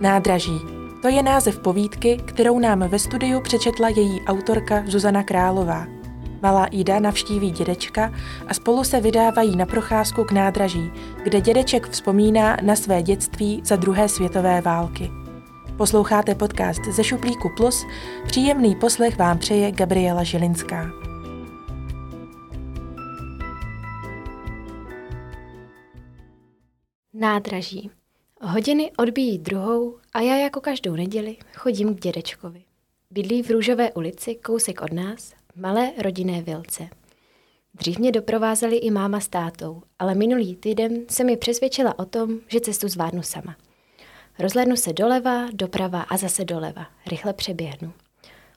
[0.00, 0.60] Nádraží.
[1.02, 5.86] To je název povídky, kterou nám ve studiu přečetla její autorka Zuzana Králová.
[6.42, 8.12] Malá Ida navštíví dědečka
[8.46, 10.92] a spolu se vydávají na procházku k nádraží,
[11.24, 15.10] kde dědeček vzpomíná na své dětství za druhé světové války.
[15.76, 17.86] Posloucháte podcast ze Šuplíku Plus,
[18.26, 20.90] příjemný poslech vám přeje Gabriela Žilinská.
[27.14, 27.99] Nádraží.
[28.42, 32.62] Hodiny odbíjí druhou a já jako každou neděli chodím k dědečkovi.
[33.10, 36.88] Bydlí v Růžové ulici, kousek od nás, v malé rodinné vilce.
[37.74, 42.38] Dřív mě doprovázeli i máma s tátou, ale minulý týden se mi přesvědčila o tom,
[42.48, 43.56] že cestu zvládnu sama.
[44.38, 46.86] Rozhlednu se doleva, doprava a zase doleva.
[47.06, 47.92] Rychle přeběhnu.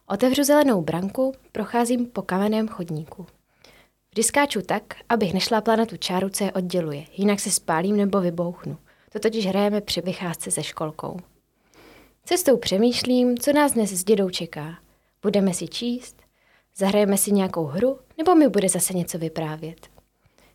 [0.08, 3.26] Otevřu zelenou branku, procházím po kamenném chodníku.
[4.12, 8.22] Vždy skáču tak, abych nešlápla na tu čáru, co je odděluje, jinak se spálím nebo
[8.22, 8.78] vybouchnu.
[9.14, 11.20] To totiž hrajeme při vycházce se školkou.
[12.26, 14.80] Cestou přemýšlím, co nás dnes s dědou čeká.
[15.22, 16.22] Budeme si číst,
[16.76, 19.88] zahrajeme si nějakou hru, nebo mi bude zase něco vyprávět.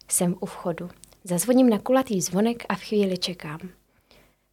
[0.08, 0.88] Jsem u vchodu.
[1.24, 3.60] Zazvoním na kulatý zvonek a v chvíli čekám.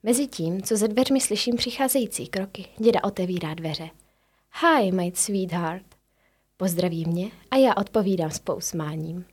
[0.03, 3.89] Mezitím, co ze dveřmi slyším přicházející kroky, děda otevírá dveře.
[4.61, 5.85] Hi, my sweetheart.
[6.57, 9.25] Pozdraví mě a já odpovídám s pousmáním.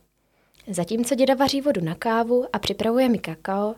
[0.67, 3.75] Zatímco děda vaří vodu na kávu a připravuje mi kakao,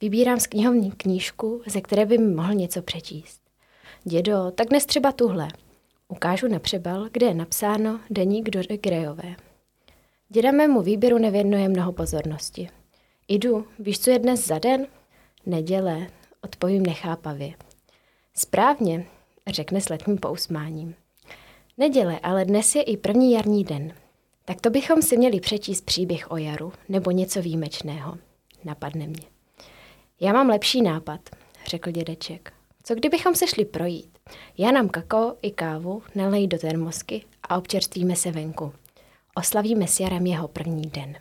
[0.00, 3.40] Vybírám z knihovní knížku, ze které by mi mohl něco přečíst.
[4.04, 5.48] Dědo, tak dnes třeba tuhle.
[6.08, 9.36] Ukážu na přebal, kde je napsáno Deník do Grejové.
[10.28, 12.68] Děda mému výběru nevěnuje mnoho pozornosti.
[13.28, 14.86] Idu, víš, co je dnes za den?
[15.46, 16.06] Neděle,
[16.42, 17.54] odpovím nechápavě.
[18.34, 19.06] Správně,
[19.46, 20.94] řekne s letním pousmáním.
[21.78, 23.92] Neděle, ale dnes je i první jarní den.
[24.44, 28.18] Tak to bychom si měli přečíst příběh o jaru nebo něco výjimečného.
[28.64, 29.37] Napadne mě.
[30.20, 31.20] Já mám lepší nápad,
[31.66, 32.52] řekl dědeček.
[32.82, 34.18] Co kdybychom se šli projít?
[34.58, 38.72] Já nám kakao i kávu nalej do termosky a občerstvíme se venku.
[39.34, 41.14] Oslavíme s Jarem jeho první den.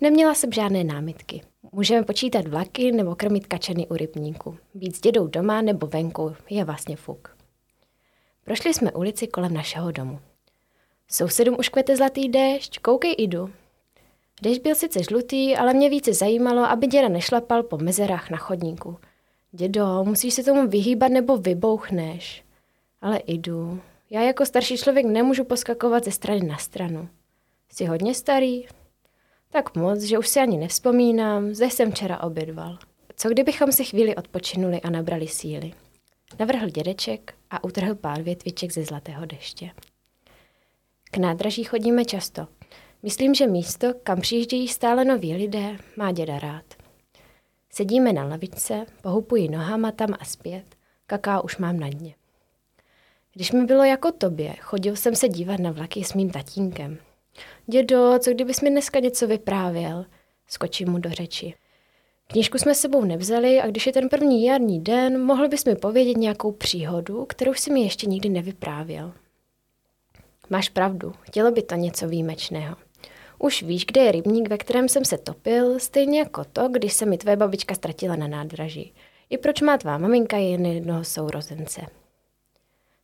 [0.00, 1.42] Neměla jsem žádné námitky.
[1.72, 4.58] Můžeme počítat vlaky nebo krmit kačeny u rybníku.
[4.74, 7.36] Být s dědou doma nebo venku je vlastně fuk.
[8.44, 10.20] Prošli jsme ulici kolem našeho domu.
[11.08, 13.50] Sousedům už kvete zlatý déšť, koukej jdu.
[14.42, 18.96] Dešť byl sice žlutý, ale mě více zajímalo, aby děda nešlapal po mezerách na chodníku.
[19.52, 22.44] Dědo, musíš se tomu vyhýbat nebo vybouchneš.
[23.00, 23.80] Ale jdu.
[24.10, 27.08] Já jako starší člověk nemůžu poskakovat ze strany na stranu.
[27.72, 28.66] Jsi hodně starý?
[29.50, 32.78] Tak moc, že už si ani nevzpomínám, zde jsem včera obědval.
[33.16, 35.72] Co kdybychom si chvíli odpočinuli a nabrali síly?
[36.38, 39.70] Navrhl dědeček a utrhl pár větviček ze zlatého deště.
[41.10, 42.46] K nádraží chodíme často–
[43.02, 46.64] Myslím, že místo, kam přijíždějí stále noví lidé, má děda rád.
[47.70, 50.64] Sedíme na lavičce, pohupuji nohama tam a zpět,
[51.06, 52.14] kaká už mám na dně.
[53.34, 56.98] Když mi bylo jako tobě, chodil jsem se dívat na vlaky s mým tatínkem.
[57.66, 60.06] Dědo, co kdybys mi dneska něco vyprávěl?
[60.46, 61.54] Skočím mu do řeči.
[62.26, 66.16] Knížku jsme sebou nevzali a když je ten první jarní den, mohl bys mi povědět
[66.16, 69.12] nějakou příhodu, kterou si mi ještě nikdy nevyprávěl.
[70.50, 72.76] Máš pravdu, chtělo by to něco výjimečného.
[73.42, 77.06] Už víš, kde je rybník, ve kterém jsem se topil, stejně jako to, když se
[77.06, 78.94] mi tvé babička ztratila na nádraží.
[79.30, 81.80] I proč má tvá maminka jen jednoho sourozence.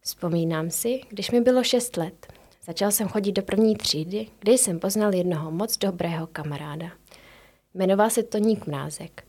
[0.00, 2.26] Vzpomínám si, když mi bylo šest let.
[2.64, 6.90] Začal jsem chodit do první třídy, kde jsem poznal jednoho moc dobrého kamaráda.
[7.74, 9.24] Jmenoval se Toník Mrázek.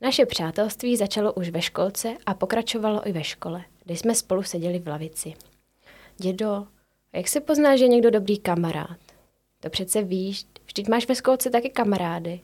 [0.00, 4.78] Naše přátelství začalo už ve školce a pokračovalo i ve škole, kde jsme spolu seděli
[4.78, 5.34] v lavici.
[6.18, 6.66] Dědo,
[7.12, 9.01] jak se pozná, že je někdo dobrý kamarád?
[9.62, 12.40] To přece víš, vždyť máš ve školce taky kamarády.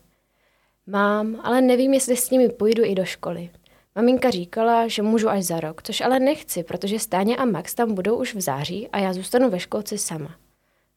[0.87, 3.51] Mám, ale nevím, jestli s nimi půjdu i do školy.
[3.95, 7.95] Maminka říkala, že můžu až za rok, což ale nechci, protože Stáně a Max tam
[7.95, 10.37] budou už v září a já zůstanu ve školce sama.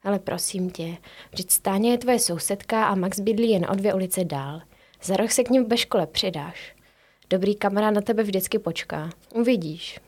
[0.04, 0.98] Ale prosím tě,
[1.32, 4.62] vždyť Stáně je tvoje sousedka a Max bydlí jen o dvě ulice dál.
[5.04, 6.76] Za rok se k ním ve škole přidáš.
[7.30, 9.10] Dobrý kamarád na tebe vždycky počká.
[9.34, 10.00] Uvidíš.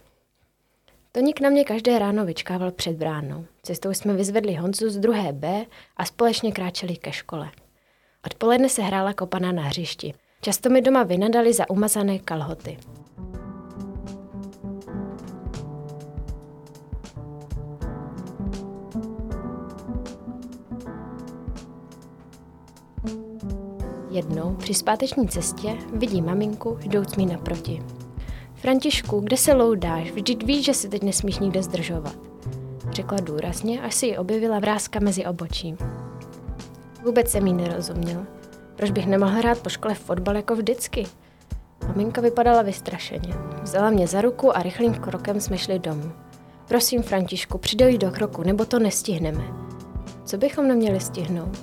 [1.15, 3.45] Toník na mě každé ráno vyčkával před bránou.
[3.63, 5.65] Cestou jsme vyzvedli Honzu z druhé B
[5.98, 7.51] a společně kráčeli ke škole.
[8.25, 10.13] Odpoledne se hrála kopaná na hřišti.
[10.42, 12.77] Často mi doma vynadali za umazané kalhoty.
[24.10, 27.83] Jednou při zpáteční cestě vidí maminku jdouc mi naproti.
[28.63, 30.12] Františku, kde se loudáš?
[30.12, 32.15] Vždyť víš, že si teď nesmíš nikde zdržovat.
[32.92, 35.77] Řekla důrazně, až si ji objevila vrázka mezi obočím.
[37.06, 38.25] Vůbec jsem jí nerozuměl.
[38.75, 41.06] Proč bych nemohl hrát po škole fotbal jako vždycky?
[41.88, 43.33] Maminka vypadala vystrašeně.
[43.62, 46.12] Vzala mě za ruku a rychlým krokem jsme šli domů.
[46.68, 49.44] Prosím, Františku, přidej do kroku, nebo to nestihneme.
[50.25, 51.57] Co bychom neměli stihnout?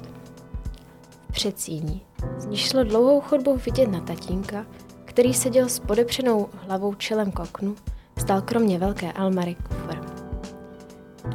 [1.29, 2.01] V předsíní.
[2.39, 4.67] Z ní šlo dlouhou chodbou vidět na tatínka,
[5.21, 7.77] který seděl s podepřenou hlavou čelem k oknu,
[8.19, 9.99] stál kromě velké almary kufr.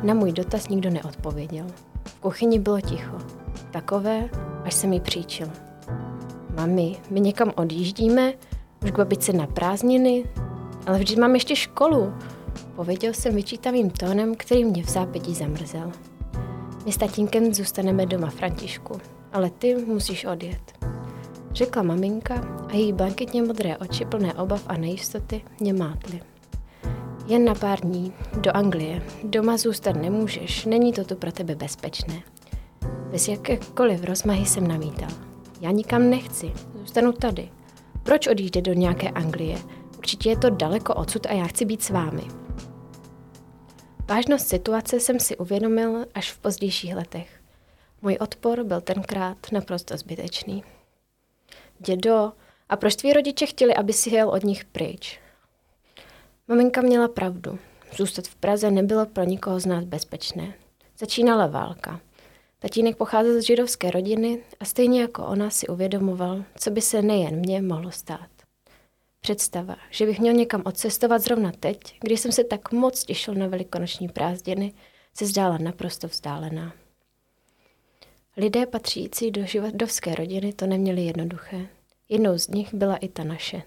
[0.04, 1.66] Na můj dotaz nikdo neodpověděl.
[2.06, 3.18] V kuchyni bylo ticho.
[3.72, 4.30] Takové,
[4.64, 5.48] až se mi příčil.
[6.56, 8.34] Mami, my někam odjíždíme?
[8.84, 10.24] Už k babice na prázdniny?
[10.86, 12.14] Ale vždyť mám ještě školu.
[12.76, 15.92] Pověděl jsem vyčítavým tónem, který mě v zápětí zamrzel.
[16.86, 19.02] My s tatínkem zůstaneme doma, Františku,
[19.34, 20.85] ale ty musíš odjet.
[21.56, 22.36] Řekla maminka
[22.70, 26.22] a její blanketně modré oči plné obav a nejistoty mě mátly.
[27.28, 29.04] Jen na pár dní, do Anglie.
[29.24, 32.22] Doma zůstat nemůžeš, není to tu pro tebe bezpečné.
[33.12, 35.10] Bez jakékoliv rozmahy jsem namítal.
[35.62, 37.50] Já nikam nechci, zůstanu tady.
[38.04, 39.58] Proč odjíždět do nějaké Anglie?
[39.98, 42.24] Určitě je to daleko odsud a já chci být s vámi.
[44.08, 47.42] Vážnost situace jsem si uvědomil až v pozdějších letech.
[48.02, 50.64] Můj odpor byl tenkrát naprosto zbytečný.
[51.80, 52.32] Dědo,
[52.70, 55.20] a proč tví rodiče chtěli, aby si jel od nich pryč?
[56.48, 57.60] Maminka měla pravdu.
[57.98, 60.54] Zůstat v Praze nebylo pro nikoho z nás bezpečné.
[61.00, 62.02] Začínala válka.
[62.60, 67.40] Tatínek pocházel z židovské rodiny a stejně jako ona si uvědomoval, co by se nejen
[67.40, 68.30] mně mohlo stát.
[69.22, 73.48] Představa, že bych měl někam odcestovat zrovna teď, když jsem se tak moc těšil na
[73.48, 74.74] velikonoční prázdniny,
[75.14, 76.74] se zdála naprosto vzdálená.
[78.38, 81.68] Lidé patřící do židovské rodiny to neměli jednoduché.
[82.10, 83.62] Jednou z nich byla i ta naše.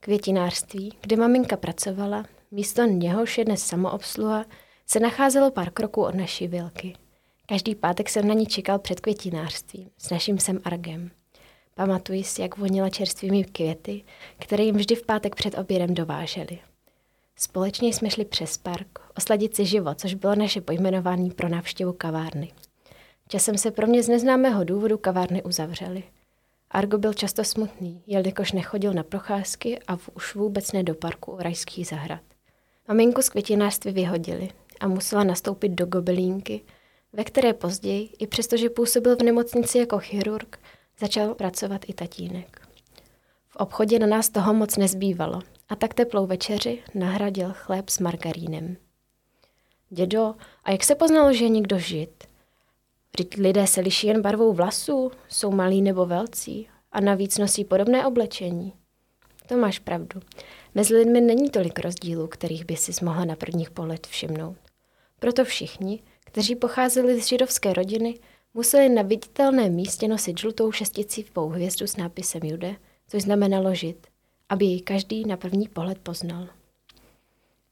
[0.00, 4.44] Květinářství, kde maminka pracovala, místo něhož je dnes samoobsluha,
[4.86, 6.94] se nacházelo pár kroků od naší vilky.
[7.46, 11.10] Každý pátek jsem na ní čekal před květinářstvím s naším sem Argem.
[11.74, 14.04] Pamatuji si, jak vonila čerstvými květy,
[14.38, 16.58] které jim vždy v pátek před obědem dováželi.
[17.36, 22.52] Společně jsme šli přes park, osladit si život, což bylo naše pojmenování pro návštěvu kavárny.
[23.28, 26.02] Časem se pro mě z neznámého důvodu kavárny uzavřely.
[26.70, 31.38] Argo byl často smutný, jelikož nechodil na procházky a už vůbec ne do parku u
[31.38, 32.20] rajských zahrad.
[32.88, 34.48] Maminku z květinářství vyhodili
[34.80, 36.60] a musela nastoupit do gobelínky,
[37.12, 40.58] ve které později, i přestože působil v nemocnici jako chirurg,
[41.00, 42.68] začal pracovat i tatínek.
[43.48, 48.76] V obchodě na nás toho moc nezbývalo a tak teplou večeři nahradil chléb s margarínem.
[49.90, 50.34] Dědo,
[50.64, 52.24] a jak se poznalo, že je někdo žid?
[53.38, 58.72] Lidé se liší jen barvou vlasů, jsou malí nebo velcí a navíc nosí podobné oblečení.
[59.48, 60.20] To máš pravdu.
[60.74, 64.56] Mezi lidmi není tolik rozdílů, kterých by si mohla na prvních pohled všimnout.
[65.20, 68.18] Proto všichni, kteří pocházeli z židovské rodiny,
[68.54, 72.76] museli na viditelném místě nosit žlutou šesticívkou hvězdu s nápisem Jude,
[73.08, 74.06] což znamenalo žid,
[74.48, 76.48] aby ji každý na první pohled poznal.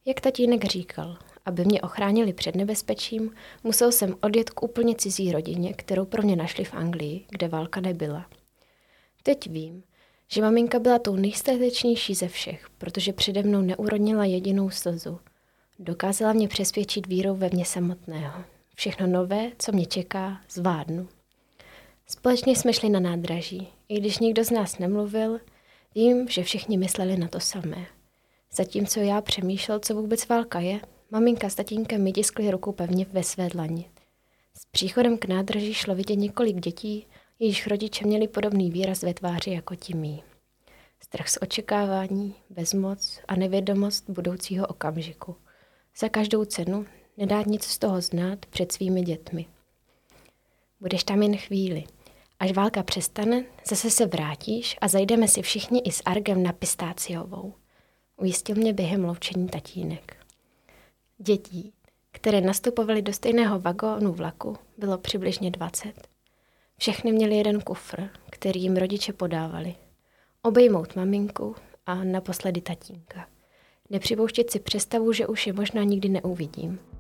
[0.07, 3.35] Jak tatínek říkal, aby mě ochránili před nebezpečím,
[3.65, 7.81] musel jsem odjet k úplně cizí rodině, kterou pro mě našli v Anglii, kde válka
[7.81, 8.27] nebyla.
[9.23, 9.83] Teď vím,
[10.29, 15.21] že maminka byla tou nejstatečnější ze všech, protože přede mnou neurodnila jedinou slzu.
[15.79, 18.45] Dokázala mě přesvědčit vírou ve mě samotného.
[18.75, 21.09] Všechno nové, co mě čeká, zvládnu.
[22.07, 23.69] Společně jsme šli na nádraží.
[23.89, 25.41] I když nikdo z nás nemluvil,
[25.95, 27.87] vím, že všichni mysleli na to samé.
[28.53, 30.81] Zatímco já přemýšlel, co vůbec válka je,
[31.13, 33.91] maminka s tatínkem mi tiskli ruku pevně ve své dlani.
[34.55, 37.07] S příchodem k nádraží šlo vidět několik dětí,
[37.39, 40.23] jejichž rodiče měli podobný výraz ve tváři jako ti mý.
[41.03, 45.37] Strach z očekávání, bezmoc a nevědomost budoucího okamžiku.
[45.99, 49.47] Za každou cenu nedát nic z toho znát před svými dětmi.
[50.81, 51.85] Budeš tam jen chvíli.
[52.39, 57.55] Až válka přestane, zase se vrátíš a zajdeme si všichni i s Argem na pistáciovou.
[58.17, 60.22] Ujistil mě během loučení tatínek.
[61.25, 61.73] Dětí,
[62.13, 65.93] které nastupovaly do stejného vagónu vlaku, bylo přibližně 20.
[66.79, 69.75] Všechny měli jeden kufr, který jim rodiče podávali.
[70.43, 73.27] Obejmout maminku a naposledy tatínka.
[73.91, 76.81] Nepřipouštět si představu, že už je možná nikdy neuvidím–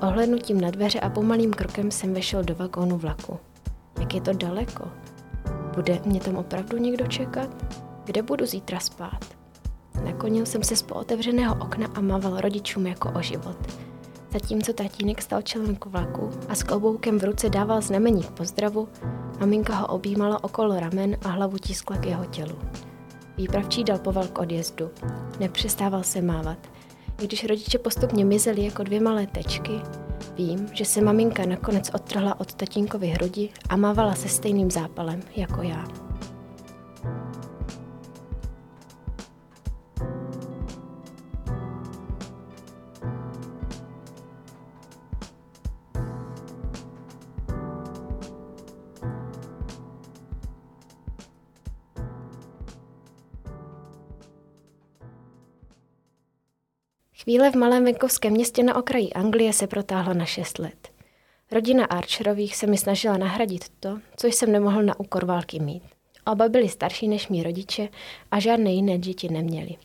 [0.00, 3.38] Ohlednutím na dveře a pomalým krokem jsem vešel do vagónu vlaku.
[4.00, 4.84] Jak je to daleko?
[5.74, 7.48] Bude mě tam opravdu někdo čekat?
[8.04, 9.24] Kde budu zítra spát?
[10.04, 13.56] Nakonil jsem se z pootevřeného okna a mával rodičům jako o život.
[14.32, 18.88] Zatímco tatínek stal čelem k vlaku a s kloboukem v ruce dával znamení k pozdravu,
[19.40, 22.58] maminka ho objímala okolo ramen a hlavu tiskla k jeho tělu.
[23.36, 24.90] Výpravčí dal povel k odjezdu.
[25.40, 26.58] Nepřestával se mávat.
[27.20, 29.72] I když rodiče postupně mizeli jako dvě malé tečky,
[30.36, 35.62] vím, že se maminka nakonec odtrhla od tatínkovy hrudi a mávala se stejným zápalem jako
[35.62, 36.01] já.
[57.22, 60.88] Chvíle v malém venkovském městě na okraji Anglie se protáhlo na šest let.
[61.52, 65.82] Rodina Archerových se mi snažila nahradit to, co jsem nemohl na úkor války mít.
[66.26, 67.88] Oba byli starší než mý rodiče
[68.30, 69.76] a žádné jiné děti neměli.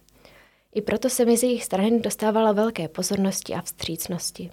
[0.75, 4.49] I proto se mi z jejich strany dostávala velké pozornosti a vstřícnosti.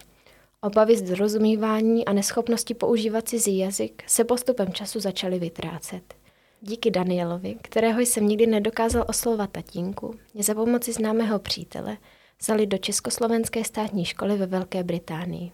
[0.60, 6.14] Obavy z dorozumívání a neschopnosti používat cizí jazyk se postupem času začaly vytrácet.
[6.60, 11.96] Díky Danielovi, kterého jsem nikdy nedokázal oslovovat tatínku, mě za pomoci známého přítele
[12.40, 15.52] vzali do Československé státní školy ve Velké Británii.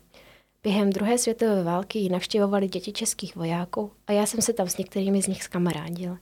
[0.63, 4.79] Během druhé světové války ji navštěvovali děti českých vojáků a já jsem se tam s
[4.79, 6.19] některými z nich skamarádil.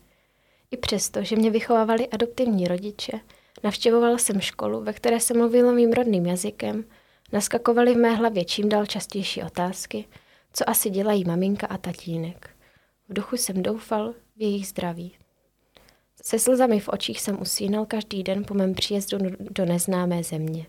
[0.71, 3.21] I přesto, že mě vychovávali adoptivní rodiče,
[3.65, 6.85] navštěvoval jsem školu, ve které se mluvilo mým rodným jazykem,
[7.33, 10.05] naskakovaly v mé hlavě čím dál častější otázky,
[10.53, 12.51] co asi dělají maminka a tatínek.
[13.09, 15.18] V duchu jsem doufal v jejich zdraví.
[16.29, 19.19] Se slzami v očích jsem usínal každý den po mém příjezdu
[19.51, 20.67] do neznámé země.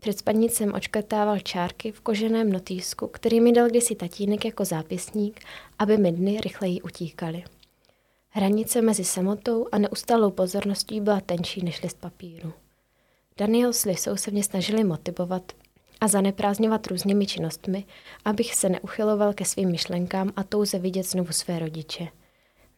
[0.00, 5.40] Před spaní jsem očkrtával čárky v koženém notýsku, který mi dal kdysi tatínek jako zápisník,
[5.78, 7.44] aby mi dny rychleji utíkaly.
[8.28, 12.52] Hranice mezi samotou a neustálou pozorností byla tenčí než list papíru.
[13.38, 15.52] Daniel s Lisou se mě snažili motivovat
[16.00, 17.84] a zaneprázdňovat různými činnostmi,
[18.24, 22.08] abych se neuchyloval ke svým myšlenkám a touze vidět znovu své rodiče–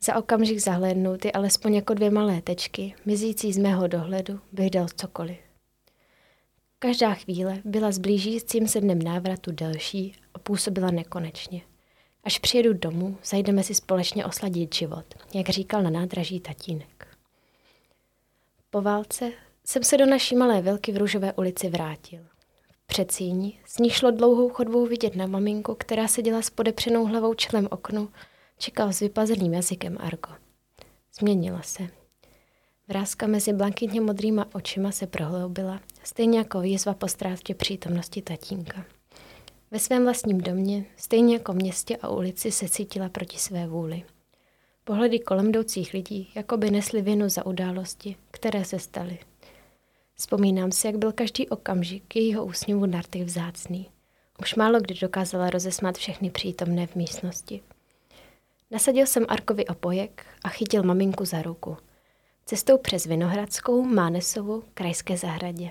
[0.05, 5.39] za okamžik zahlédnouty alespoň jako dvě malé tečky, mizící z mého dohledu, bych dal cokoliv.
[6.79, 11.63] Každá chvíle byla s blížícím se dnem návratu delší a působila nekonečně.
[12.25, 15.05] Až přijedu domů, zajdeme si společně osladit život,
[15.35, 17.07] jak říkal na nádraží tatínek.
[18.71, 19.33] Po válce
[19.65, 22.21] jsem se do naší malé vilky v Růžové ulici vrátil.
[22.71, 27.35] V předsíni z ní šlo dlouhou chodbou vidět na maminku, která seděla s podepřenou hlavou
[27.35, 28.09] čelem oknu
[28.63, 30.31] Čekal s vypazeným jazykem Argo.
[31.19, 31.89] Změnila se.
[32.89, 38.85] Vrázka mezi blankitně modrýma očima se prohloubila, stejně jako výzva po ztrátě přítomnosti tatínka.
[39.71, 44.03] Ve svém vlastním domě, stejně jako městě a ulici, se cítila proti své vůli.
[44.85, 49.19] Pohledy kolem jdoucích lidí jako by nesli vinu za události, které se staly.
[50.15, 53.91] Vzpomínám si, jak byl každý okamžik jejího úsměvu nartych vzácný.
[54.41, 57.61] Už málo kdy dokázala rozesmát všechny přítomné v místnosti.
[58.73, 61.77] Nasadil jsem Arkovi opojek a chytil maminku za ruku.
[62.47, 65.71] Cestou přes Vinohradskou, Mánesovu, krajské zahradě.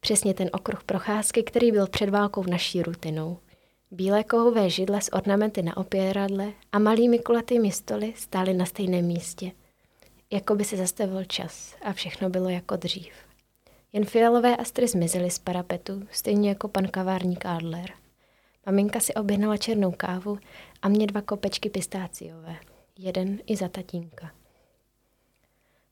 [0.00, 3.38] Přesně ten okruh procházky, který byl před válkou naší rutinou.
[3.90, 9.52] Bílé kovové židle s ornamenty na opěradle a malými kulatými stoly stály na stejném místě.
[10.30, 13.12] Jako by se zastavil čas a všechno bylo jako dřív.
[13.92, 17.92] Jen fialové astry zmizely z parapetu, stejně jako pan kavárník Adler.
[18.68, 20.38] Maminka si objednala černou kávu
[20.82, 22.56] a mě dva kopečky pistáciové.
[22.98, 24.30] Jeden i za tatínka.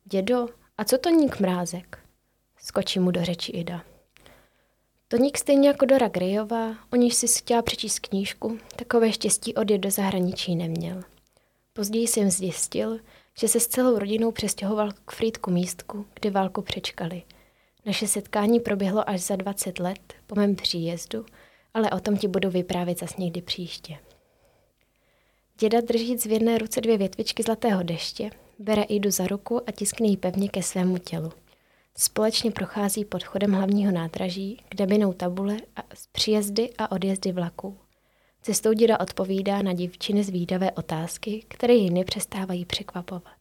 [0.05, 1.99] Dědo, a co to ník mrázek?
[2.59, 3.85] Skočí mu do řeči Ida.
[5.09, 9.91] Toník stejně jako Dora Grejová, o níž si chtěla přečíst knížku, takové štěstí odjet do
[9.91, 11.03] zahraničí neměl.
[11.73, 13.01] Později jsem zjistil,
[13.41, 17.23] že se s celou rodinou přestěhoval k Frýdku místku, kde válku přečkali.
[17.87, 21.27] Naše setkání proběhlo až za 20 let po mém příjezdu,
[21.77, 23.99] ale o tom ti budu vyprávět zas někdy příště.
[25.59, 30.07] Děda drží v jedné ruce dvě větvičky zlatého deště, bere Idu za ruku a tiskne
[30.07, 31.33] ji pevně ke svému tělu.
[31.97, 37.77] Společně prochází pod chodem hlavního nádraží, kde binou tabule a příjezdy a odjezdy vlaků.
[38.43, 43.35] Cestou děda odpovídá na divčiny zvídavé otázky, které ji nepřestávají překvapovat.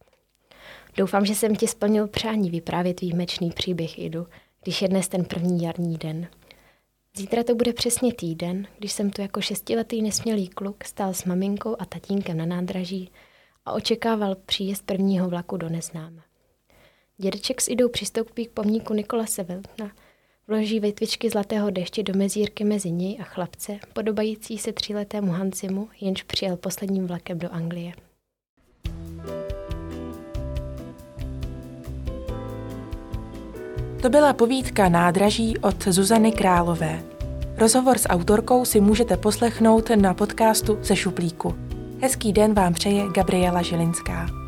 [0.96, 4.26] Doufám, že jsem ti splnil přání vyprávět výjimečný příběh Idu,
[4.62, 6.28] když je dnes ten první jarní den–
[7.16, 11.76] Zítra to bude přesně týden, když jsem tu jako šestiletý nesmělý kluk stál s maminkou
[11.78, 13.10] a tatínkem na nádraží
[13.64, 16.22] a očekával příjezd prvního vlaku do neznáma.
[17.18, 19.92] Dědeček s Idou přistoupí k pomníku Nikolase Veltna,
[20.48, 26.22] vloží větvičky zlatého deště do mezírky mezi něj a chlapce, podobající se tříletému Hansimu, jenž
[26.22, 27.92] přijel posledním vlakem do Anglie.
[34.06, 37.02] To byla povídka Nádraží od Zuzany Králové.
[37.56, 41.54] Rozhovor s autorkou si můžete poslechnout na podcastu ze šuplíku.
[42.02, 44.45] Hezký den vám přeje Gabriela Žilinská.